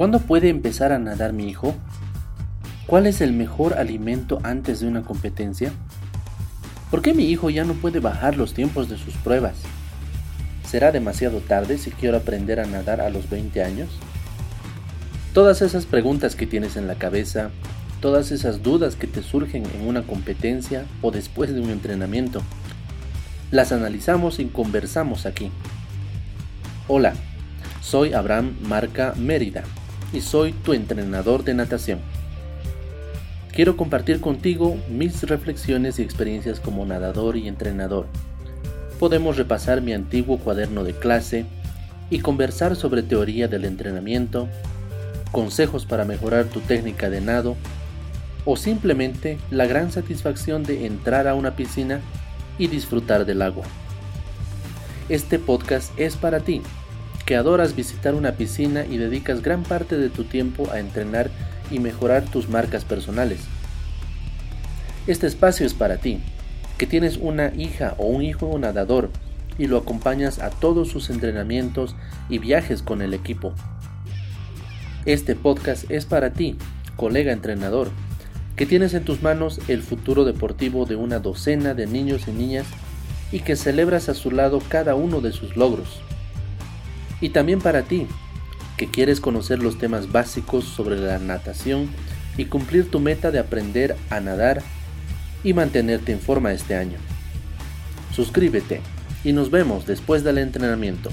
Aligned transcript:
¿Cuándo 0.00 0.18
puede 0.20 0.48
empezar 0.48 0.92
a 0.92 0.98
nadar 0.98 1.34
mi 1.34 1.46
hijo? 1.46 1.74
¿Cuál 2.86 3.06
es 3.06 3.20
el 3.20 3.34
mejor 3.34 3.74
alimento 3.74 4.40
antes 4.44 4.80
de 4.80 4.86
una 4.86 5.02
competencia? 5.02 5.72
¿Por 6.90 7.02
qué 7.02 7.12
mi 7.12 7.24
hijo 7.24 7.50
ya 7.50 7.64
no 7.64 7.74
puede 7.74 8.00
bajar 8.00 8.38
los 8.38 8.54
tiempos 8.54 8.88
de 8.88 8.96
sus 8.96 9.12
pruebas? 9.16 9.56
¿Será 10.66 10.90
demasiado 10.90 11.40
tarde 11.40 11.76
si 11.76 11.90
quiero 11.90 12.16
aprender 12.16 12.60
a 12.60 12.64
nadar 12.64 13.02
a 13.02 13.10
los 13.10 13.28
20 13.28 13.62
años? 13.62 13.90
Todas 15.34 15.60
esas 15.60 15.84
preguntas 15.84 16.34
que 16.34 16.46
tienes 16.46 16.78
en 16.78 16.86
la 16.86 16.94
cabeza, 16.94 17.50
todas 18.00 18.32
esas 18.32 18.62
dudas 18.62 18.96
que 18.96 19.06
te 19.06 19.22
surgen 19.22 19.64
en 19.66 19.86
una 19.86 20.00
competencia 20.00 20.86
o 21.02 21.10
después 21.10 21.52
de 21.52 21.60
un 21.60 21.68
entrenamiento, 21.68 22.40
las 23.50 23.70
analizamos 23.70 24.38
y 24.38 24.46
conversamos 24.46 25.26
aquí. 25.26 25.50
Hola, 26.88 27.12
soy 27.82 28.14
Abraham 28.14 28.56
Marca 28.62 29.12
Mérida 29.18 29.62
y 30.12 30.20
soy 30.20 30.52
tu 30.52 30.72
entrenador 30.72 31.44
de 31.44 31.54
natación. 31.54 32.00
Quiero 33.52 33.76
compartir 33.76 34.20
contigo 34.20 34.76
mis 34.88 35.22
reflexiones 35.24 35.98
y 35.98 36.02
experiencias 36.02 36.60
como 36.60 36.86
nadador 36.86 37.36
y 37.36 37.48
entrenador. 37.48 38.06
Podemos 38.98 39.36
repasar 39.36 39.82
mi 39.82 39.92
antiguo 39.92 40.38
cuaderno 40.38 40.84
de 40.84 40.94
clase 40.94 41.46
y 42.10 42.20
conversar 42.20 42.76
sobre 42.76 43.02
teoría 43.02 43.48
del 43.48 43.64
entrenamiento, 43.64 44.48
consejos 45.32 45.86
para 45.86 46.04
mejorar 46.04 46.46
tu 46.46 46.60
técnica 46.60 47.10
de 47.10 47.20
nado 47.20 47.56
o 48.44 48.56
simplemente 48.56 49.38
la 49.50 49.66
gran 49.66 49.92
satisfacción 49.92 50.62
de 50.62 50.86
entrar 50.86 51.28
a 51.28 51.34
una 51.34 51.56
piscina 51.56 52.00
y 52.58 52.68
disfrutar 52.68 53.26
del 53.26 53.42
agua. 53.42 53.64
Este 55.08 55.38
podcast 55.38 55.92
es 55.98 56.16
para 56.16 56.40
ti, 56.40 56.62
que 57.30 57.36
adoras 57.36 57.76
visitar 57.76 58.16
una 58.16 58.32
piscina 58.32 58.84
y 58.84 58.96
dedicas 58.96 59.40
gran 59.40 59.62
parte 59.62 59.96
de 59.96 60.08
tu 60.08 60.24
tiempo 60.24 60.68
a 60.72 60.80
entrenar 60.80 61.30
y 61.70 61.78
mejorar 61.78 62.24
tus 62.24 62.48
marcas 62.48 62.84
personales. 62.84 63.38
Este 65.06 65.28
espacio 65.28 65.64
es 65.64 65.72
para 65.72 65.98
ti, 65.98 66.18
que 66.76 66.88
tienes 66.88 67.18
una 67.18 67.54
hija 67.54 67.94
o 67.98 68.06
un 68.06 68.22
hijo 68.22 68.58
nadador 68.58 69.10
y 69.58 69.68
lo 69.68 69.78
acompañas 69.78 70.40
a 70.40 70.50
todos 70.50 70.88
sus 70.88 71.08
entrenamientos 71.08 71.94
y 72.28 72.38
viajes 72.38 72.82
con 72.82 73.00
el 73.00 73.14
equipo. 73.14 73.54
Este 75.06 75.36
podcast 75.36 75.88
es 75.88 76.06
para 76.06 76.32
ti, 76.32 76.56
colega 76.96 77.30
entrenador, 77.30 77.90
que 78.56 78.66
tienes 78.66 78.92
en 78.92 79.04
tus 79.04 79.22
manos 79.22 79.60
el 79.68 79.84
futuro 79.84 80.24
deportivo 80.24 80.84
de 80.84 80.96
una 80.96 81.20
docena 81.20 81.74
de 81.74 81.86
niños 81.86 82.26
y 82.26 82.32
niñas 82.32 82.66
y 83.30 83.38
que 83.38 83.54
celebras 83.54 84.08
a 84.08 84.14
su 84.14 84.32
lado 84.32 84.60
cada 84.68 84.96
uno 84.96 85.20
de 85.20 85.30
sus 85.30 85.56
logros. 85.56 86.00
Y 87.20 87.30
también 87.30 87.60
para 87.60 87.82
ti, 87.82 88.06
que 88.76 88.88
quieres 88.88 89.20
conocer 89.20 89.62
los 89.62 89.78
temas 89.78 90.10
básicos 90.10 90.64
sobre 90.64 90.96
la 90.96 91.18
natación 91.18 91.88
y 92.36 92.46
cumplir 92.46 92.90
tu 92.90 93.00
meta 93.00 93.30
de 93.30 93.38
aprender 93.38 93.96
a 94.08 94.20
nadar 94.20 94.62
y 95.44 95.52
mantenerte 95.52 96.12
en 96.12 96.20
forma 96.20 96.52
este 96.52 96.76
año. 96.76 96.98
Suscríbete 98.14 98.80
y 99.24 99.32
nos 99.32 99.50
vemos 99.50 99.86
después 99.86 100.24
del 100.24 100.38
entrenamiento. 100.38 101.10